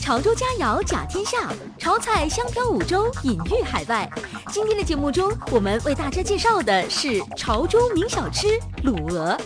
[0.00, 4.08] 潮州佳肴甲天下，潮菜香飘五洲，隐喻海外。
[4.52, 8.46] 今天的节目中，我们为大家介绍的是潮州名小吃
[8.84, 9.36] 卤鹅。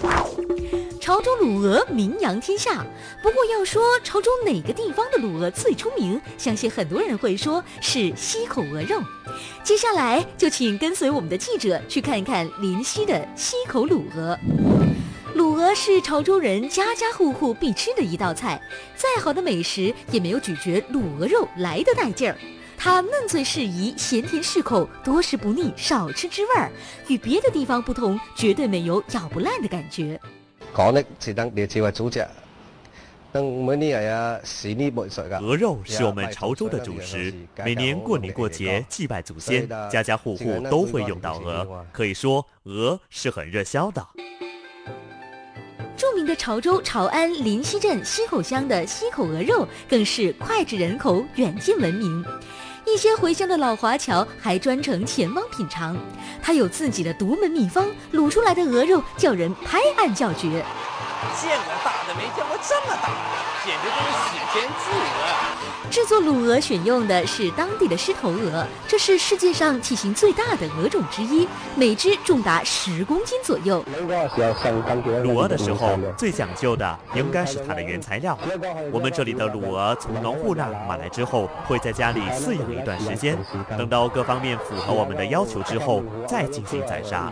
[1.10, 2.86] 潮州卤鹅名扬天下，
[3.20, 9.02] 不过要说潮州哪个地方的卤鹅最出名，相信很多人会说是溪口鹅肉。
[9.64, 14.38] 接下来就请跟随我们的记者去看一看临溪的溪口卤鹅。
[15.34, 18.62] 卤鹅是潮州人家家户户必吃的一道菜，
[18.94, 22.36] 再好的美食也没有咀嚼卤鹅肉来的带劲儿。
[22.78, 26.70] 它嫩脆适宜，咸甜适口，多食不腻，少吃滋味儿。
[27.08, 30.20] 与别的地方不同，绝对没有咬不烂的感觉。
[30.74, 32.26] 講的是等列詞為主食，
[33.32, 35.38] 等每年啊是呢沒水噶。
[35.40, 44.06] 鵝肉是我们潮州的主食，每年过年过节祭拜祖先，家家户户都会用到鹅，可以说鹅是很热销的。
[45.96, 52.24] 著名的潮州潮安临溪镇溪口乡的溪口鹅肉更是脍炙人口，远近闻名。
[52.86, 55.94] 一些回乡的老华侨还专程前往品嘗，
[56.42, 60.64] 他有自己的独门秘方，卤出来的鹅肉叫人拍案叫绝。
[61.40, 63.14] 见过大的，没见过这么大的，
[63.64, 64.90] 简直就是史前巨
[65.90, 66.00] 制。
[66.10, 73.84] 作卤鹅选用的是当地的狮头鹅，这是世界上体型最大的鹅种之一，每只重达十公斤左右。
[75.22, 78.36] 卤鹅的时候，最讲究的应该是它的原材料。
[78.90, 83.38] 我们这里的卤鹅从农户那买来之后，会在家里饲养一段时间，
[83.78, 87.30] 等到各方面符合我们的要求之后，再进行宰杀。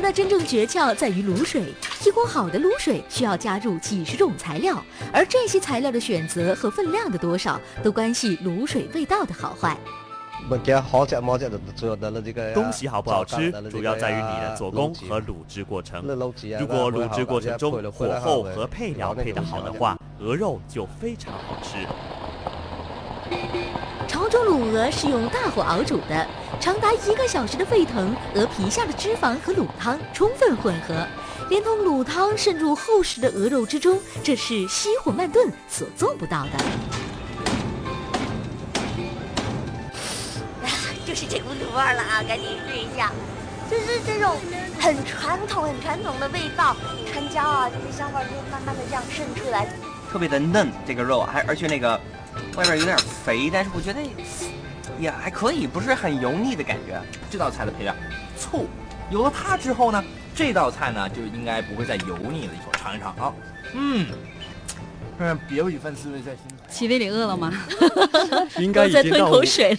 [0.00, 1.74] 滷鵝的真正诀窍在于卤水，
[2.06, 9.76] 一锅好的卤水需要加入几十种材料，而这些材料的选择和分量的多少，都关系卤水味道的好坏。
[12.54, 16.02] 东西好不好吃，主要在于你的做工和卤制过程。
[16.58, 21.86] 如果卤制过程中火候和配料配得好的话，鹅肉就非常好吃。
[24.08, 26.26] 潮州卤鹅是用大火熬煮的，
[26.60, 31.06] 长达一个小时的沸腾，鹅皮下的脂肪和卤汤充分混合，
[31.48, 36.50] 连同卤汤渗入厚实的鹅肉之中，这是熄火慢炖所做不到的。
[41.06, 42.22] 就是这股卤味儿了啊！
[42.28, 43.10] 赶紧试一下，
[43.70, 44.36] 就是这种
[44.78, 46.76] 很传统、很传统的味道，
[47.10, 49.66] 川椒啊，这些香味儿就慢慢的这样渗出来，
[50.12, 51.98] 特别的嫩，这个肉还而且那个
[52.54, 54.00] 外边有点肥，但是我觉得
[55.00, 57.00] 也还可以，不是很油腻的感觉。
[57.30, 57.94] 这道菜的配料
[58.38, 58.66] 醋，
[59.10, 62.52] 有了它之后呢，这道菜呢就应该不会再油腻了。
[62.52, 63.32] 一会儿尝一尝啊，
[63.74, 64.06] 嗯，
[65.18, 66.56] 嗯，别有一份滋味在心头。
[66.70, 67.52] 齐飞，你饿了吗？
[68.58, 69.30] 应该已经到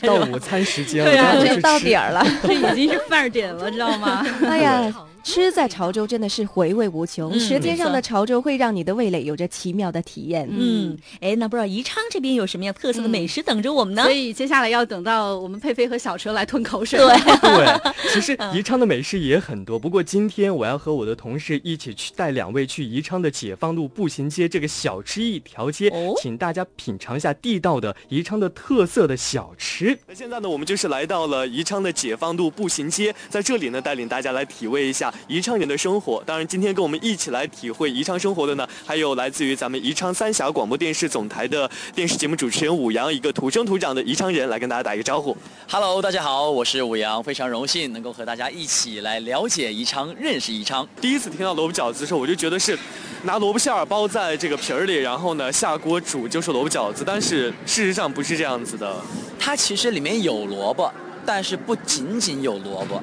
[0.04, 4.26] 到午餐时间了，对啊，这到点儿了，这 已经是饭点了，知道吗？
[4.48, 4.94] 哎呀。
[5.24, 10.48] 吃在潮州真的是回味无穷，舌尖上的潮州会让你的味蕾有着奇妙的体验。
[10.52, 14.04] 嗯，哎，那不知道宜昌这边有什么样特色的美食等着我们呢？
[14.04, 17.00] 所以接下来要等到我们佩佩和小车来吞口水。
[17.00, 17.08] 对
[17.40, 25.92] 对，其实宜昌的美食也很多，不过今天我要和我的同事一起去带两位去宜昌的解放路步行街这个小吃一条街，
[26.22, 29.98] 请大家品尝一下地道的宜昌的特色的小吃。
[30.08, 35.11] 那现在呢，我们就是来到了宜昌的解放路步行街，在这里呢，带领大家来体味一下。
[35.28, 45.36] 宜昌人的生活，当然，今天跟我们一起来体会宜昌生活的呢，还有来自于咱们宜昌三峡广播电视总台的电视节目主持人武阳，一个土生土长的宜昌人，来跟大家打一个招呼。
[45.70, 50.88] Hello，大家好，我是武阳，非常荣幸能够和大家一起来了解宜昌，认识宜昌。
[51.00, 52.78] 第一次听到萝卜饺子的时候，我就觉得是
[53.24, 58.96] 拿萝卜馅儿包在这个皮儿里，然后呢下锅煮就是萝卜饺子，但是事实上不是这样子的。
[59.40, 60.92] 它其实里面有萝卜，
[61.26, 63.02] 但是不仅仅有萝卜。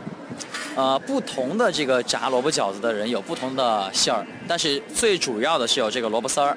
[0.76, 6.56] 呃，不同的这个炸萝卜饺子的人有不同的馅儿，但是最主要的是有这个萝卜丝儿。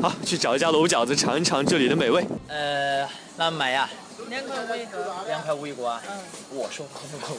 [0.00, 2.24] 好，去找一家萝卜饺子尝一尝这里的美味。
[2.48, 3.06] 呃，
[3.36, 3.88] 那买呀？
[4.28, 5.14] 两块五一个。
[5.26, 6.00] 两块五一个啊？
[6.08, 6.18] 嗯。
[6.50, 7.36] 我说不够。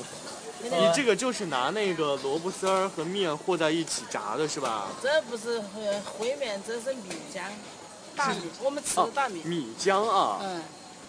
[0.64, 4.90] 你这个就是拿那个萝卜丝儿和面和在一起炸的是吧？
[5.02, 7.42] 这不是烩面，这是米浆，
[8.16, 9.42] 大米，我们吃的大米。
[9.44, 10.40] 米浆啊。
[10.44, 10.62] 嗯。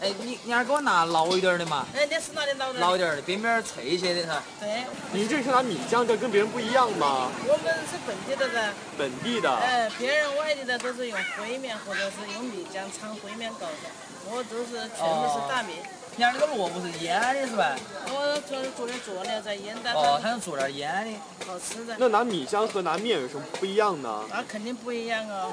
[0.02, 1.86] 哎，你你还给我拿老一点的嘛？
[1.94, 2.80] 哎，你是拿的老的。
[2.80, 4.42] 老点的，边边脆一些的噻。
[4.58, 4.82] 对。
[5.12, 7.30] 你这是拿米浆的，跟别人不一样吗？
[7.46, 8.72] 我们是本地的噻。
[8.98, 9.48] 本地的。
[9.48, 13.88] 哎，别人外地的都是用灰面或者是用米浆掺灰面搞的，
[14.28, 15.74] 我都是全部是大米。
[15.74, 17.76] 你看那个萝卜是腌的是吧？
[18.06, 19.92] 我做做点佐料在腌的。
[19.92, 21.96] 哦，他要做点腌的，好吃的。
[21.98, 24.24] 那拿米浆和拿面有什么不一样呢？
[24.30, 25.52] 那肯定不一样哦。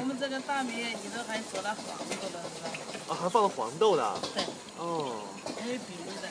[0.00, 2.70] 我们这个大米里头还做了黄豆的，是吧？
[3.08, 4.14] 啊，还放了黄豆的。
[4.34, 4.42] 对。
[4.78, 5.22] 哦。
[5.60, 6.28] 还有比例的。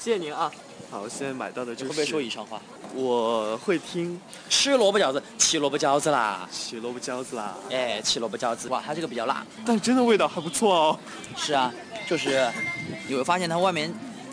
[0.00, 0.50] 谢谢您啊。
[0.90, 1.90] 好，现在买到的就是。
[1.90, 2.60] 会不会说宜昌话？
[2.94, 4.20] 我会听。
[4.48, 6.48] 吃萝卜饺子，吃萝卜饺子啦。
[6.52, 7.54] 吃萝卜饺子啦。
[7.70, 8.68] 哎，吃萝卜饺子。
[8.68, 10.98] 哇，它这个比较辣，但真的味道还不错哦。
[11.36, 11.72] 是啊，
[12.06, 12.50] 就是
[13.08, 13.92] 你会发现它外面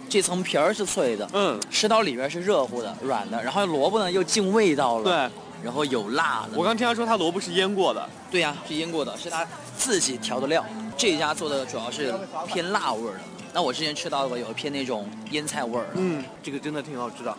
[0.10, 6.58] 这层皮儿是脆的，嗯，吃到里边是热乎的、软的，然后萝卜呢又进味道了，对，然后有辣的。
[6.58, 8.10] 我刚听他说他萝卜是腌过的。
[8.30, 9.48] 对呀，是腌过的，是他
[9.78, 10.66] 自己调的料。
[10.98, 12.14] 这家做的主要是
[12.48, 13.20] 偏辣味儿的。
[13.54, 15.86] 那我之前吃到过有一偏那种腌菜味儿。
[15.96, 17.36] 嗯，这个真的挺好吃的。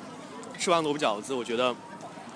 [0.58, 1.74] 吃完萝卜饺子，我觉得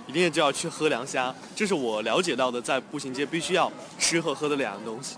[0.06, 5.16] 一定就要去喝凉虾，这是我了解到的在步行街必须要吃和喝的两样东西。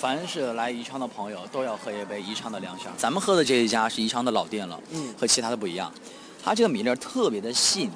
[0.00, 2.86] 凡是来宜昌的朋友都要喝一杯宜昌的凉虾。
[2.96, 5.92] 咱们喝的这一家是宜昌的老店了，嗯，和其他的不一样，
[6.42, 7.90] 它这个米粒儿特别的细腻。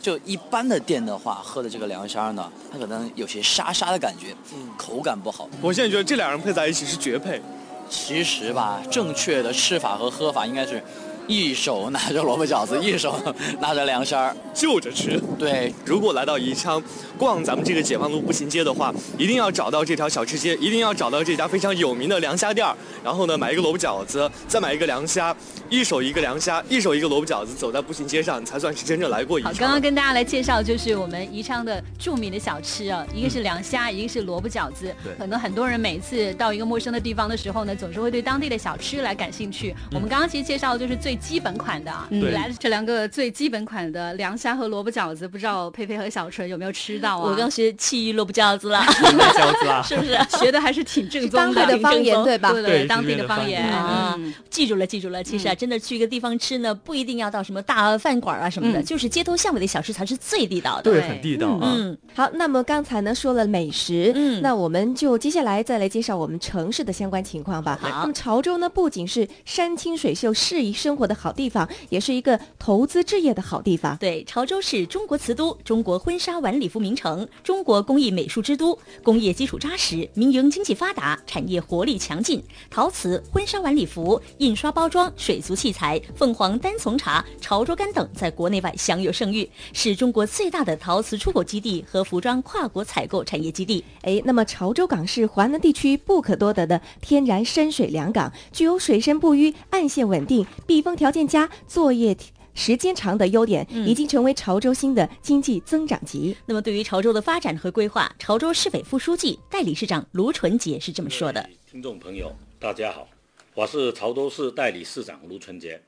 [0.00, 5.48] 就一般的店的话，喝的这个凉虾呢，它可能有些沙沙的感觉，嗯，口感不好。
[5.60, 7.40] 我现在觉得这两人配在一起是绝配。
[7.88, 10.82] 其实吧，正确的吃法和喝法应该是。
[11.26, 13.20] 一手拿着萝卜饺子， 一手
[13.60, 15.20] 拿着凉虾儿，就着吃。
[15.38, 16.82] 对，如果来到宜昌
[17.18, 25.34] 逛咱们这个解放路步行街的话，一定要找到这条小吃街，一定要找到这家非常有名的凉虾店儿，然后呢，买一个萝卜饺子，再买一个凉虾，
[25.68, 29.52] 一手一个凉虾，一手一个萝卜饺子，走在步行街上，才算是真正来过宜昌。
[29.52, 34.94] 好，刚刚跟大家来介绍就是我们宜昌的著名的小吃啊，一个是凉虾，一个是萝卜饺子。
[35.02, 39.74] 对，可能很多人每次到一个陌生的地方的时候呢，总是会对当地的小吃来感兴趣。
[39.92, 41.92] 我们刚刚其实介绍的就是最基本款的。
[42.10, 47.30] 嗯来的这两个最基本款的凉虾和萝卜饺子，不知道佩佩和小纯有没有吃到啊？
[47.30, 50.18] 我刚学气萝卜饺子了，萝卜饺子啊，是不是？
[50.38, 52.52] 学的还是挺正宗的，当地的方言对吧？
[52.52, 54.18] 对对，当地的方言啊，
[54.50, 55.22] 记住了，记住了。
[55.22, 61.72] 其实啊，真的去一个地方吃呢，不一定要到什么大饭馆啊什么的，就是街头巷尾的小吃才是最地道的，对，很地道啊。
[61.76, 67.78] 嗯，好，那么刚才呢说了美食，嗯，那我们就接下来再来介绍我们城市的相关情况吧。
[67.80, 73.96] 好，那么潮州呢，不仅是山清水秀、适宜生活活的好地方，也是一个投资置业的好地方。
[73.98, 82.42] 对，潮州是中国瓷都、中国婚纱晚礼服名城、中国工艺美术之都，工业基础扎实，民营经济发达，产业活力强劲。
[82.68, 93.84] 陶瓷、婚纱晚礼服、印刷包装、水族器材、凤凰单丛茶、潮州干等，在国内外享有盛誉，是中国最大的陶瓷出口基地和服装跨国采购产业基地。
[94.02, 102.16] 哎，那么潮州港是华南地区不可多得的天然深水良港，具有水深不淤、岸线稳定、避风条件佳、作业
[102.54, 106.34] 时间长的优点，已经成为潮州新的经济增长极。
[106.46, 113.06] 那么，对于潮州的发展和规划，潮州市委副书记、代理市长卢纯杰是这么说的：听众朋友，大家好，
[113.54, 115.82] 我是潮州市代理市长卢纯杰，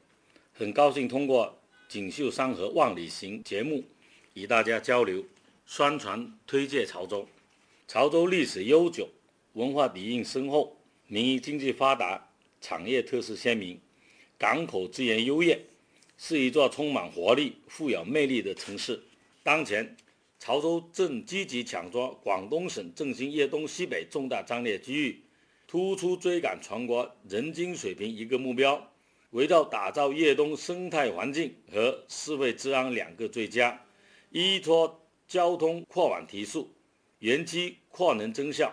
[0.53, 1.47] 很高兴通过
[1.93, 3.83] 《锦绣山河万里行》节目
[4.35, 5.25] 与大家交流、
[5.65, 7.27] 宣传、推介潮州。
[7.87, 9.09] 潮州历史悠久，
[9.55, 12.29] 文化底蕴深厚，民营经济发达，
[12.61, 13.81] 产业特色鲜明，
[14.39, 15.61] 港口资源优越，
[16.17, 19.03] 是一座充满活力、富有魅力的城市。
[19.43, 19.97] 当前，
[20.39, 25.21] 潮州正积极抢抓广东省振兴粤东西北重大战略机遇，
[25.67, 28.93] 突出追赶全国人均水平一个目标，
[29.31, 33.85] 围绕打造粤东生态环境和社会治安两个最佳，
[34.31, 36.73] 依托交通扩网提速。
[37.19, 38.73] 园区扩能增效，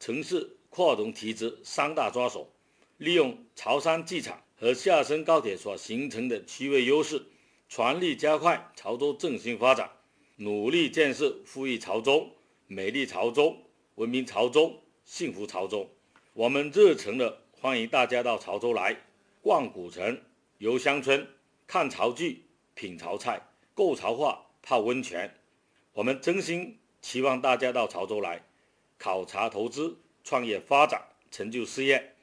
[0.00, 2.52] 城市扩容提质三大抓手，
[2.96, 7.22] 利用潮汕机场和厦深高铁所形成的区位优势，
[7.68, 9.90] 全力加快潮州振兴发展，
[10.36, 12.30] 努力建设富裕潮州、
[12.66, 13.56] 美丽潮州、
[13.96, 15.90] 文明潮州、幸福潮州。
[16.32, 18.96] 我们热诚地欢迎大家到潮州来
[19.42, 20.20] 逛古城、
[20.58, 21.26] 游乡村、
[21.66, 22.44] 看潮剧、
[22.74, 23.40] 品潮菜、
[23.74, 25.32] 购潮话、泡温泉。
[25.92, 26.78] 我们真心。
[27.02, 28.42] 期望大家到潮州来
[28.98, 31.00] 考察、投资、创业、发展、
[31.30, 32.15] 成就事业。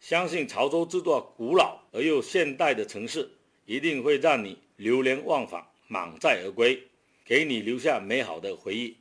[0.00, 3.28] 相信潮州这座古老而又现代的城市，
[3.66, 6.82] 一定会让你流连忘返、满载而归，
[7.24, 8.96] 给你留下美好的回忆。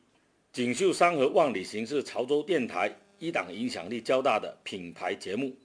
[0.52, 5.56] 锦绣山河万里行是潮州电台一档影响力较大的品牌节目，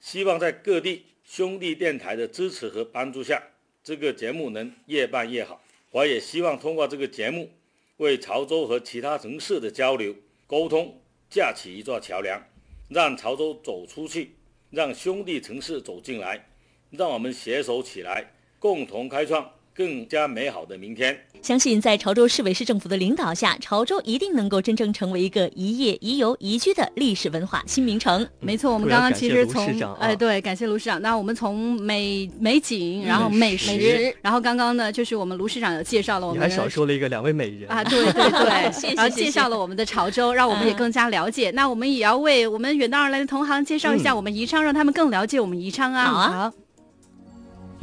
[0.00, 3.42] 希望在各地兄弟电台的支持和帮助下，
[3.82, 5.60] 这个节目能越办越好。
[5.90, 7.50] 我也希望通过这个节目。
[7.98, 10.16] 为潮州和其他城市的交流
[10.48, 12.44] 沟通架起一座桥梁，
[12.88, 14.32] 让潮州走出去，
[14.74, 16.48] 让兄弟城市走进来，
[16.90, 19.53] 让我们携手起来，共同开创。
[19.76, 21.18] 更加美好的明天。
[21.42, 28.26] 相信在潮州市委市政府的领导下，潮州一定能够真正成为一个宜业、宜游、宜居的历史文化新名城。
[28.40, 29.66] 没错，我们刚刚其实从
[29.98, 31.02] 哎对，感谢卢市长。
[31.02, 38.94] 那我们从美美景，然后美食，然后刚刚呢，就是我们卢市长有介绍了我们，还少说了一个两位美人啊，对对对， 谢谢。
[38.94, 41.50] 然后介绍了我们的潮州，让我们也更加了解。
[41.50, 46.04] 那我们也要为我们远道而来的同行介绍一下我们宜昌，让他们更了解我们宜昌啊。
[46.06, 46.52] 好啊。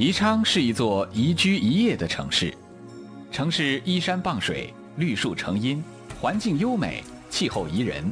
[0.02, 2.52] 宜昌是一座宜居宜业的城市，
[3.32, 5.84] 城市依山傍水，绿树成荫，
[6.20, 8.12] 环境优美，气候宜人，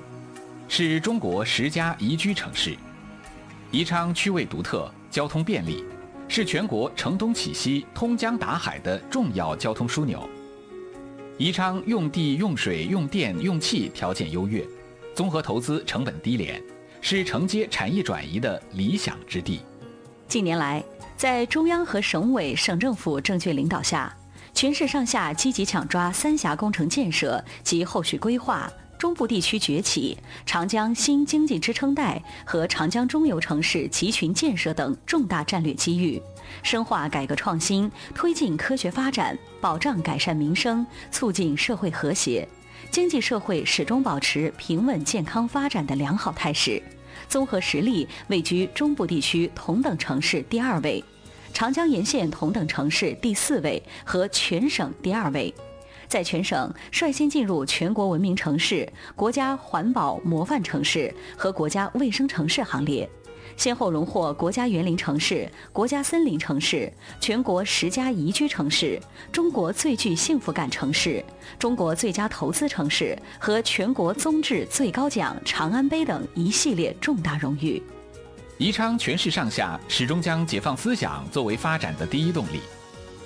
[0.67, 2.77] 是中国十佳宜居城市。
[3.71, 5.83] 宜昌区位独特，交通便利，
[6.27, 10.29] 是全国承东启西、通江达海的重要交通枢纽。
[11.39, 14.63] 宜昌用地、用水、用电、用气条件优越，
[15.15, 16.61] 综合投资成本低廉，
[17.01, 19.61] 是承接产业转移的理想之地。
[20.27, 20.83] 近年来，
[21.19, 24.15] 在中央和省委、省政府正确领导下，
[24.53, 36.21] 全市上下积极抢抓三峡工程建设及后续规划、中部地区崛起、长江新经济支撑带和长江中游城市集群建设等重大战略机遇，
[36.63, 42.47] 深化改革创新，推进科学发展，保障改善民生，促进社会和谐，
[42.91, 46.81] 经济社会始终保持平稳健康发展的良好态势。
[47.29, 51.01] 综合实力位居中部地区同等城市第二位，
[51.53, 55.53] 长江沿线同等城市第四位和全省第二位，
[56.07, 63.07] 在全省率先进入全国文明城市、国家环保模范城市和国家卫生城市行列。
[63.59, 66.89] 先后荣获国家园林城市、国家森林城市、
[67.19, 68.97] 全国十佳宜居城市、
[69.33, 71.21] 中国最具幸福感城市、
[71.59, 77.83] 中国最佳投资城市和全国综治最高奖长安杯等一系列重大荣誉。
[78.59, 82.61] 宜昌全市上下始终将解放思想作为发展的第一动力，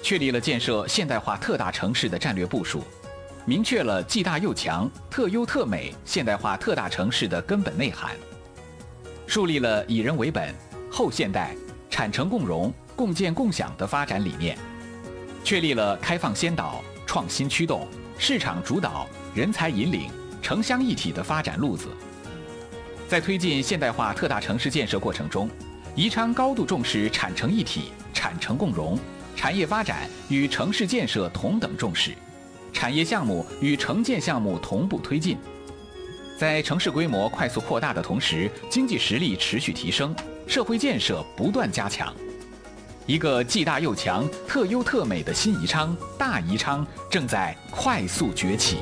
[0.02, 2.82] 确立了建设现代化特大城市的战略部署，
[3.46, 8.16] 明确了既大又强、特优特美现代化特大城市的根本内涵。
[9.26, 10.54] 树立了以人为本、
[10.92, 11.56] 后现代、
[11.90, 14.58] 产城共荣、共建共享的发展理念，
[15.44, 20.10] 确立了开放先导、创新驱动、市场主导、人才引领、
[20.42, 21.88] 城乡一体的发展路子。
[23.08, 25.50] 在推进现代化特大城市建设过程中，
[25.96, 29.00] 宜昌高度重视产城一体、产城共荣，
[29.36, 32.12] 产业发展与城市建设同等重视，
[32.72, 35.38] 产业项目与城建项目同步推进。
[36.44, 40.14] 在城市规模快速扩大的同时，经济实力持续提升，
[40.46, 42.14] 社会建设不断加强。
[43.06, 48.80] 一个既大又强、特优特美的新宜昌大宜昌正在快速崛起。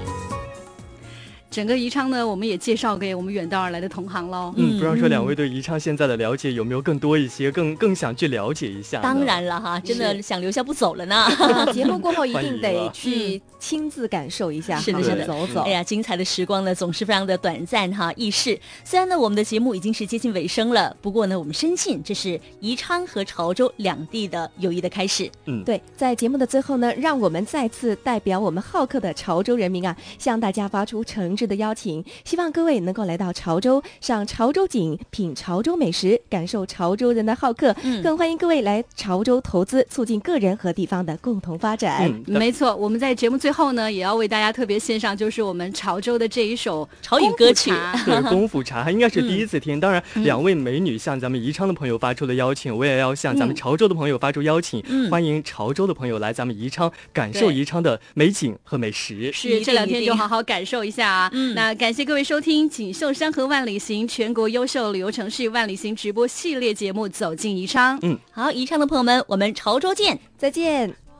[1.51, 4.53] 整个宜昌呢，我们也介绍给我们远道而来的同行喽。
[4.55, 9.01] 嗯，不知道说两位对宜昌现在的了解有没有更多一些，更更想去了解一下？
[9.01, 11.27] 当然了哈，真的想留下不走了呢。
[11.73, 15.63] 节目过后一定得去亲自感受一下，是的，是的，走走。
[15.63, 18.57] 哎呀，精彩的时光呢，总是非常的短暂哈，易逝。
[18.85, 25.29] 虽然呢，我们的节目已经是接近尾声了，不过呢，我们深信这是宜昌和潮州两地的友谊的开始。
[25.47, 32.03] 嗯，对，在节目的最后呢，让我们再次代表我们好客的潮州人民啊，向大家发出诚挚的邀请。
[32.23, 37.75] 希望各位能够来到潮州，赏潮州景，品潮州美食，感受潮州人的好客。
[37.83, 42.07] 嗯，更欢迎各位来潮州投资，促进个人和地方的共同发展。
[42.07, 42.75] 嗯，没错。
[42.75, 47.71] 我们在节目最后呢，也要为大家特别献上，就是我们潮州的这一首潮语歌曲。
[48.05, 49.79] 对， 功夫茶应该是第一次听。
[49.79, 59.31] 当然，两位美女向咱们宜昌的朋友发出了邀请，我也要向咱们潮州的朋友发出邀请，欢迎潮州的朋友来咱们宜昌，感受宜昌的美景和美食。
[59.31, 61.30] 是，这两天就好好感受一下啊。
[61.31, 67.97] 嗯，那感谢各位收听《锦绣山河万里行》全国优秀旅游城市万里行直播系列节目《走进宜昌》。
[68.03, 71.10] 嗯，好，宜昌的朋友们，我们潮州见，再见。